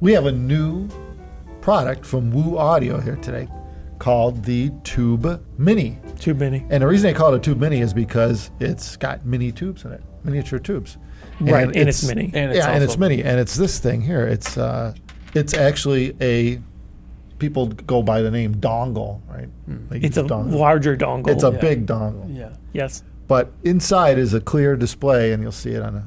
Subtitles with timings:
[0.00, 0.88] we have a new
[1.60, 3.48] product from Woo Audio here today
[3.98, 5.98] called the Tube Mini.
[6.18, 6.66] Tube Mini.
[6.70, 9.84] And the reason they call it a Tube Mini is because it's got mini tubes
[9.84, 10.98] in it, miniature tubes.
[11.40, 12.30] Right, and it's mini.
[12.34, 14.26] And it's yeah, and it's mini, and it's this thing here.
[14.26, 14.94] It's uh,
[15.34, 16.60] it's actually a
[17.38, 19.48] people go by the name dongle, right?
[19.90, 20.54] They It's a dongle.
[20.54, 21.28] larger dongle.
[21.28, 21.58] It's a Yeah.
[21.60, 22.50] big dongle, Yeah.
[22.72, 23.02] yes.
[23.28, 26.06] but inside is a clear display, and you'll see it on a.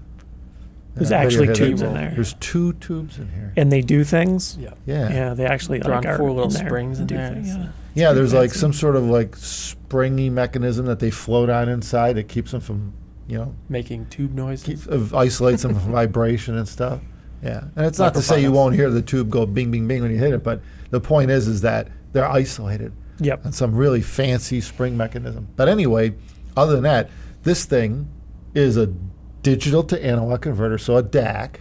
[0.95, 2.11] There's on actually tubes in there.
[2.13, 3.53] There's two tubes in here.
[3.55, 4.57] And they do things.
[4.59, 4.73] Yeah.
[4.85, 7.09] Yeah, Yeah, they actually They're like on are four little in there springs in and
[7.09, 7.33] do there.
[7.33, 7.67] things, so- yeah.
[7.95, 8.05] yeah.
[8.07, 12.27] pretty There's like some sort of like springy mechanism that they float on inside that
[12.27, 12.93] keeps them from,
[13.27, 14.65] you know, Making tube noises.
[14.65, 16.99] keeps, uh, isolates them from vibration and stuff.
[17.41, 18.55] Yeah, and it's not to say you Microphones.
[18.57, 21.31] won't hear the tube go bing, bing, bing when you hit it, but the point
[21.31, 23.45] is, is that they're isolated Yep.
[23.45, 25.47] on some really fancy spring mechanism.
[25.55, 26.15] But anyway,
[26.57, 27.09] other than that,
[27.43, 28.09] this thing
[28.55, 28.91] is a
[29.43, 31.55] digital to analog converter, so a DAC,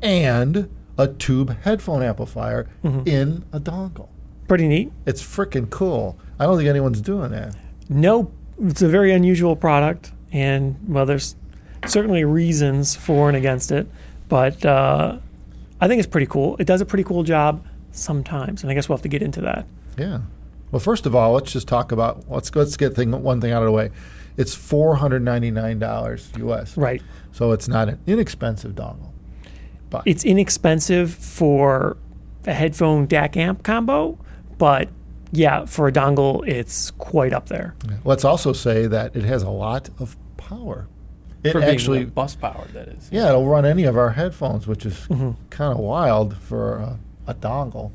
[0.00, 0.68] and
[0.98, 3.06] a tube headphone amplifier Mhm.
[3.08, 4.08] in a dongle.
[4.48, 4.92] Pretty neat.
[5.06, 6.16] It's freaking cool.
[6.38, 7.54] I don't think anyone's doing that.
[7.88, 8.30] No,
[8.62, 11.36] it's a very unusual product, and well, there's
[11.86, 13.86] certainly reasons for and against it,
[14.28, 15.16] but uh,
[15.80, 16.56] I think it's pretty cool.
[16.58, 19.40] It does a pretty cool job sometimes, and I guess we'll have to get into
[19.42, 19.66] that.
[19.98, 20.18] Yeah.
[20.70, 23.62] Well, first of all, let's just talk about let's let's get thing one thing out
[23.62, 23.90] of the way.
[24.36, 26.76] It's four hundred ninety nine dollars US.
[26.76, 27.02] Right.
[27.32, 29.12] So it's not an inexpensive dongle.
[29.90, 31.96] But It's inexpensive for
[32.46, 34.18] a headphone DAC amp combo,
[34.58, 34.88] but
[35.32, 37.74] yeah, for a dongle, it's quite up there.
[38.04, 40.86] let's also say that it has a lot of power.
[41.42, 43.08] It for being actually, like, bus powered, that is.
[43.12, 45.32] yeah, it'll run any of our headphones, which is Mm-hmm.
[45.50, 47.92] kind of wild for a, a dongle.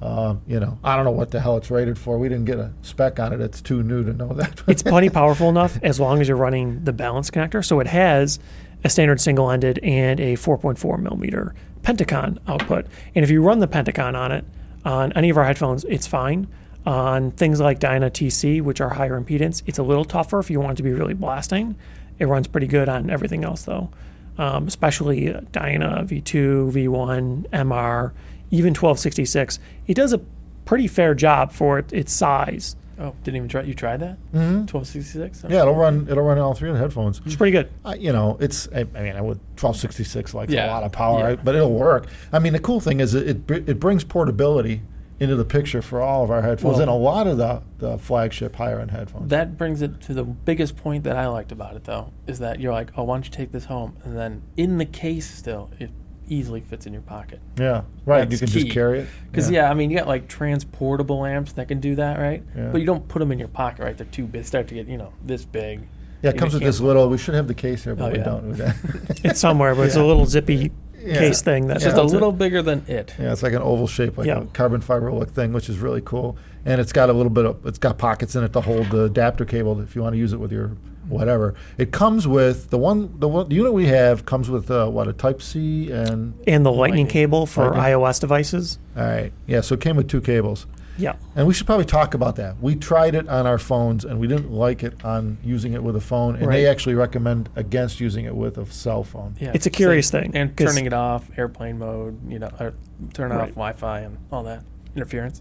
[0.00, 2.18] Uh, you know, I don't know what the hell it's rated for.
[2.18, 3.40] We didn't get a spec on it.
[3.40, 4.62] It's too new to know that.
[4.66, 7.64] It's plenty powerful enough as long as you're running the balance connector.
[7.64, 8.38] So it has
[8.82, 12.86] a standard single ended and a 4.4 millimeter Pentaconn output.
[13.14, 14.44] And if you run the Pentaconn on it,
[14.84, 16.46] on any of our headphones, it's fine.
[16.86, 20.60] On things like Diana TC, which are higher impedance, it's a little tougher if you
[20.60, 21.76] want it to be really blasting.
[22.18, 23.90] It runs pretty good on everything else, though,
[24.38, 28.12] um, especially Diana V2, V1, MR,
[28.50, 29.58] even 1266.
[29.86, 30.20] It does a
[30.64, 32.76] pretty fair job for its size.
[32.98, 33.62] Oh, didn't even try.
[33.62, 34.18] You tried that?
[34.34, 34.66] Mhm.
[34.70, 35.44] 1266?
[35.48, 36.06] Yeah, it'll run.
[36.10, 37.22] It'll run all three of the headphones.
[37.24, 37.70] It's pretty good.
[37.82, 38.68] Uh, you know, it's.
[38.74, 41.36] I, I mean, I would 1266 like a lot of power, yeah.
[41.36, 42.08] but it'll work.
[42.30, 44.82] I mean, the cool thing is it it, it brings portability
[45.18, 47.96] into the picture for all of our headphones Well- and a lot of the the
[47.96, 49.30] flagship higher end headphones.
[49.30, 52.60] That brings it to the biggest point that I liked about it, though, is that
[52.60, 53.96] you're like, oh, why don't you take this home?
[54.04, 55.90] And then in the case, still, it
[56.30, 57.40] easily fits in your pocket.
[57.58, 58.28] yeah, right.
[58.28, 58.62] That's you can key.
[58.64, 59.08] just carry it.
[59.30, 59.70] Because yeah.
[59.70, 62.42] I mean, you got like transportable amps that can do that, right?
[62.56, 62.68] Yeah.
[62.72, 63.96] But you don't put them in your pocket, right?
[63.96, 64.44] They're too big.
[64.44, 65.80] Start to get you know this big.
[66.22, 67.08] yeah, it comes with this little.
[67.08, 68.18] We should have the case here, but Oh, we
[68.58, 68.72] yeah.
[68.72, 69.24] don't.
[69.24, 70.70] It's somewhere, but it's a little zippy
[71.04, 71.18] Yeah.
[71.18, 72.16] case thing that's It's just a holds it.
[72.16, 73.14] little bigger than it.
[73.18, 74.42] Yeah, it's like an oval shape, like Yeah.
[74.42, 76.36] a carbon fiber look thing, which is really cool.
[76.66, 79.04] And it's got a little bit of, it's got pockets in it to hold the
[79.04, 80.72] adapter cable if you want to use it with your
[81.08, 81.54] whatever.
[81.78, 85.08] It comes with the one, the one, the unit we have comes with uh, what
[85.08, 87.06] a Type C and and the lightning Lightning.
[87.06, 87.82] cable for Lightning.
[87.82, 88.78] iOS devices.
[88.96, 89.60] all right, yeah.
[89.62, 90.66] So it came with two cables,
[91.00, 92.60] Yeah, and we should probably talk about that.
[92.60, 95.96] We tried it on our phones, and we didn't like it on using it with
[95.96, 99.34] a phone, and they actually recommend against using it with a cell phone.
[99.40, 102.74] Yeah, It's a curious thing, And turning it off, airplane mode, you know, or
[103.14, 104.62] turn off Wi-Fi and all that
[104.94, 105.40] interference.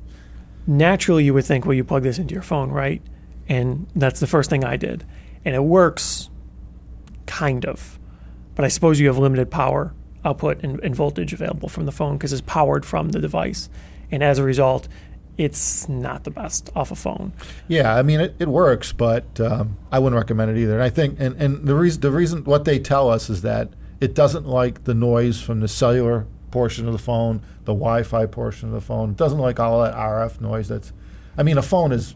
[0.68, 3.02] naturally you would think, well, you plug this into your phone, right?
[3.48, 5.06] And that's the first thing I did,
[5.44, 6.30] and it works,
[7.26, 8.00] kind of,
[8.56, 9.94] but I suppose you have limited power
[10.26, 13.70] output and, and voltage available from the phone because it's powered from the device,
[14.12, 14.88] and as a result,
[15.40, 17.32] it's not the best off a phone.
[17.70, 20.74] Yeah, I mean it, it works, but um, I wouldn't recommend it either.
[20.74, 23.70] And I think, and, and the reason the reason what they tell us is that
[24.02, 28.68] it doesn't like the noise from the cellular portion of the phone, the Wi-Fi portion
[28.70, 29.12] of the phone.
[29.12, 30.68] It doesn't like all that RF noise.
[30.68, 30.92] That's,
[31.38, 32.16] I mean, a phone is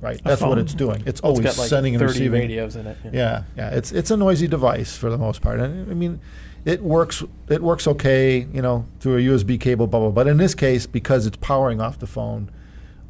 [0.00, 0.20] right.
[0.24, 1.00] That's what it's doing.
[1.00, 2.40] It's It's always like sending and 30 receiving.
[2.40, 2.96] radios in it.
[3.12, 3.70] Yeah, yeah.
[3.70, 5.60] It's it's a noisy device for the most part.
[5.60, 6.20] And I mean,
[6.66, 10.10] it works it works okay, you know, through a USB cable, blah blah.
[10.10, 12.50] But in this case, because it's powering off the phone,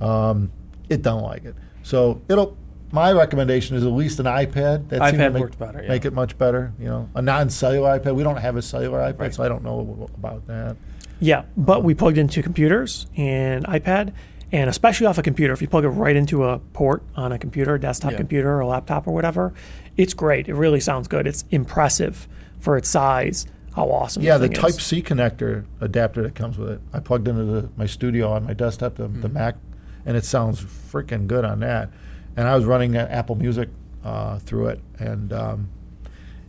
[0.00, 0.52] um,
[0.88, 1.56] it don't like it.
[1.82, 2.56] So it'll.
[2.92, 4.90] My recommendation is at least an iPad.
[4.90, 5.88] That iPad make, worked better, yeah.
[5.88, 6.72] Make it much better.
[6.78, 8.14] You know, a non-cellular iPad.
[8.14, 9.34] We don't have a cellular iPad, Right.
[9.34, 10.76] so I don't know about that.
[11.18, 14.12] Yeah, but we plugged into computers and iPad,
[14.52, 15.52] and especially off a computer.
[15.52, 18.18] If you plug it right into a port on a computer, a desktop Yeah.
[18.18, 19.52] computer, or a laptop or whatever,
[19.96, 20.48] it's great.
[20.48, 21.26] It really sounds good.
[21.26, 23.46] It's impressive for its size.
[23.74, 24.22] How awesome!
[24.22, 24.82] Yeah, the thing Type is.
[24.82, 26.80] C connector adapter that comes with it.
[26.94, 29.56] I plugged into the, my studio on my desktop, the, the Mac,
[30.06, 31.90] and it sounds freaking good on that.
[32.38, 33.68] And I was running Apple Music
[34.04, 35.68] uh, through it, and um,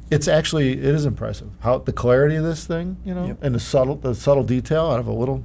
[0.09, 3.37] it's actually it is impressive how the clarity of this thing, you know, Yep.
[3.41, 5.43] and the subtle the subtle detail out of a little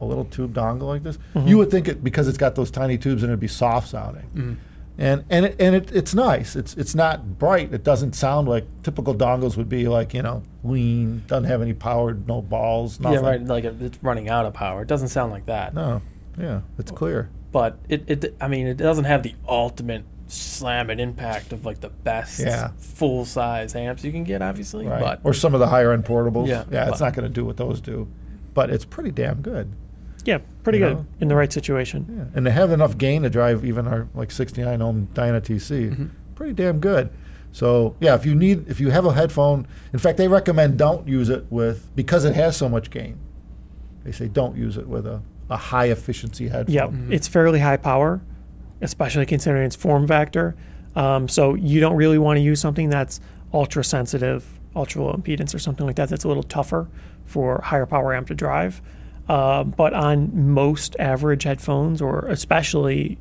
[0.00, 1.18] a little tube dongle like this.
[1.34, 1.48] Mhm.
[1.48, 4.24] You would think it because it's got those tiny tubes and it'd be soft sounding.
[4.34, 4.56] Mm.
[5.00, 6.54] And and it, and it, it's nice.
[6.54, 7.72] It's it's not bright.
[7.72, 11.22] It doesn't sound like typical dongles would be like you know lean.
[11.26, 12.12] Doesn't have any power.
[12.12, 13.00] No balls.
[13.00, 13.24] Nothing.
[13.24, 13.42] Yeah, right.
[13.42, 14.82] Like it's running out of power.
[14.82, 15.72] It doesn't sound like that.
[15.74, 16.02] No.
[16.38, 16.60] Yeah.
[16.78, 17.30] It's clear.
[17.50, 21.80] But it, it, I mean, it doesn't have the ultimate slam and impact of like
[21.80, 22.70] the best Yeah.
[22.78, 24.86] full size amps you can get, obviously.
[24.86, 25.00] Right.
[25.00, 26.46] But or some of the higher end portables.
[26.46, 26.88] Yeah, Yeah.
[26.90, 28.06] It's not going to do what those do,
[28.54, 29.72] but it's pretty damn good.
[30.26, 31.06] Yeah, pretty You good know?
[31.20, 32.06] in the right situation.
[32.08, 32.24] Yeah.
[32.36, 36.10] And to have enough gain to drive even our like 69 ohm Diana TC, Mhm.
[36.34, 37.10] pretty damn good.
[37.52, 41.06] So yeah, if you need, if you have a headphone, in fact, they recommend don't
[41.08, 43.16] use it with because it has so much gain.
[44.04, 45.20] They say don't use it with a,
[45.50, 46.74] a high efficiency headphone.
[46.74, 47.10] Yeah, Mhm.
[47.12, 48.20] it's fairly high power,
[48.80, 50.54] especially considering its form factor.
[50.96, 53.20] Um, so you don't really want to use something that's
[53.52, 56.08] ultra sensitive, ultra low impedance, or something like that.
[56.08, 56.88] That's a little tougher
[57.24, 58.80] for higher power amp to drive.
[59.30, 63.16] Uh, but on most average headphones, or especially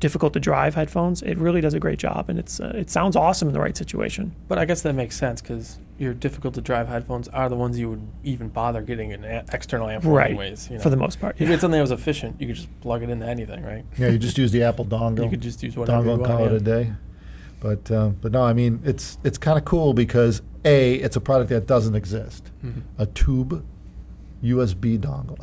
[0.00, 3.14] difficult to drive headphones, it really does a great job, and it's uh, it sounds
[3.16, 4.24] awesome in the right situation.
[4.48, 7.78] but I guess that makes sense because your difficult to drive headphones are the ones
[7.78, 10.68] you would even bother getting an a- external amp for Right, anyways.
[10.68, 10.82] You know?
[10.82, 13.04] For the most part, if you get something that was efficient, you could just plug
[13.04, 13.84] it into anything, right?
[13.96, 15.22] Yeah, you just use the Apple dongle.
[15.24, 16.32] You could just use whatever dongle you want.
[16.32, 16.92] call it a day.
[17.60, 21.20] But uh, but no, I mean it's it's kind of cool because a it's a
[21.20, 22.50] product that doesn't exist.
[22.64, 22.82] Mhm.
[22.98, 23.64] A tube
[24.44, 25.38] USB dongle.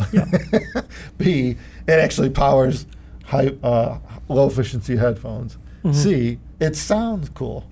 [1.18, 1.58] B
[1.88, 2.86] it actually powers
[3.26, 3.98] high uh,
[4.30, 5.58] low efficiency headphones.
[5.84, 5.96] Mhm.
[5.96, 7.68] C it sounds cool.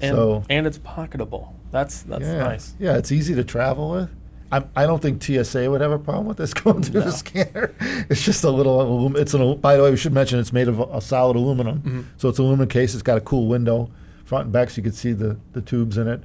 [0.00, 1.52] And, so and it's pocketable.
[1.72, 2.74] That's that's yeah, nice.
[2.78, 4.10] Yeah, it's easy to travel with.
[4.50, 7.06] I, I don't think TSA would have a problem with this going through No.
[7.06, 7.74] the scanner.
[8.08, 9.58] It's just a little alum- It's an.
[9.60, 12.04] By the way, we should mention it's made of a, solid aluminum, Mhm.
[12.16, 12.94] so it's aluminum case.
[12.94, 13.90] It's got a cool window,
[14.24, 16.22] front and back, so you can see the, the tubes in it.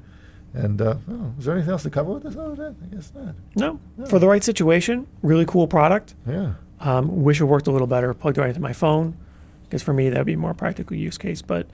[0.54, 2.36] And uh, oh, is there anything else to cover with this?
[2.38, 3.36] Oh, I guess not.
[3.56, 4.06] no, Yeah.
[4.06, 6.14] for the right situation, really cool product.
[6.28, 9.16] Yeah, Um, wish it worked a little better, plugged right into my phone,
[9.64, 11.42] because for me that would be a more practical use case.
[11.42, 11.68] But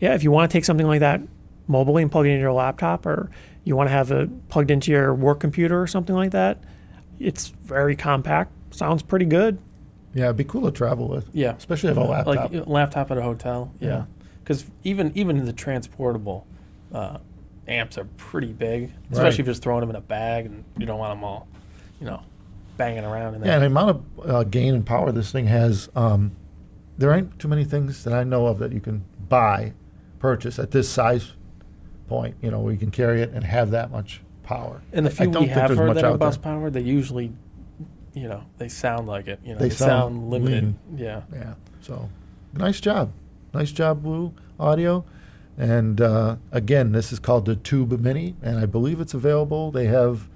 [0.00, 1.20] yeah, if you want to take something like that
[1.68, 3.30] mobily and plug it into your laptop, or
[3.64, 6.58] you want to have it plugged into your work computer or something like that,
[7.20, 8.50] it's very compact.
[8.74, 9.58] Sounds pretty good.
[10.14, 11.54] yeah, it'd be cool to travel with, Yeah.
[11.56, 12.26] especially if a laptop.
[12.26, 13.72] Like a laptop at a hotel.
[13.78, 13.88] Yeah.
[13.88, 14.04] Yeah.
[14.42, 16.46] Because even even the transportable
[16.92, 17.18] uh,
[17.72, 19.32] amps are pretty big, especially Right.
[19.32, 21.46] if you're just throwing them in a bag and you don't want them all,
[22.00, 22.20] you know,
[22.76, 23.48] banging around in there.
[23.50, 26.32] Yeah, and the amount of uh, gain and power this thing has, um,
[26.98, 29.72] there ain't too many things that I know of that you can buy,
[30.18, 31.32] purchase at this size
[32.08, 34.82] point, you know, where you can carry it and have that much power.
[34.92, 36.18] and the I- I few don't we have heard much that are there.
[36.18, 37.32] bus power, they usually,
[38.12, 39.40] you know, they sound like it.
[39.44, 40.64] You know, They they, sound sound, limited.
[40.64, 40.78] lean.
[40.96, 41.22] Yeah.
[41.32, 42.08] Yeah, so
[42.54, 43.12] nice job.
[43.54, 45.04] Nice job, Woo Audio.
[45.58, 49.70] And uh, again, this is called the Tube Mini, and I believe it's available.
[49.70, 50.28] They have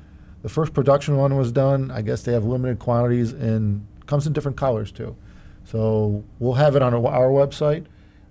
[0.43, 1.91] the first production one was done.
[1.91, 5.17] I guess they have limited quantities and comes in different colors too.
[5.65, 7.87] So we'll have it on our, our website.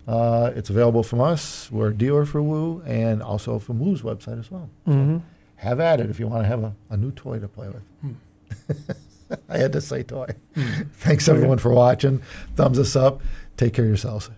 [0.08, 1.72] Uh, it's available from us.
[1.72, 4.70] We're a dealer for Woo, and also from Woo's website as well.
[4.86, 5.18] hmm
[5.58, 7.84] Have at it if you want to have a, a new toy to play with.
[8.02, 9.34] Hmm.
[9.50, 10.28] I had to say toy.
[10.94, 12.22] Thanks everyone for watching.
[12.56, 13.22] Thumbs us up.
[13.58, 14.30] Take care of yourselves.